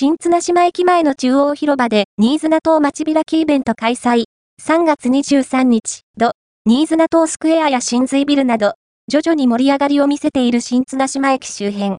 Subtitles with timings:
[0.00, 4.26] 新綱島駅前の中央広場で新綱島町開きイベント開催。
[4.62, 6.32] 3月23日、土、
[6.66, 8.74] 新綱島スクエアや新髄ビルなど、
[9.10, 11.96] 徐々に盛り上がりを見せている新綱島駅周辺。